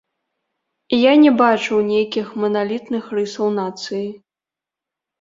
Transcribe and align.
Я 0.99 1.11
не 1.25 1.33
бачу 1.43 1.77
нейкіх 1.91 2.33
маналітных 2.47 3.03
рысаў 3.21 3.47
нацыі. 3.63 4.05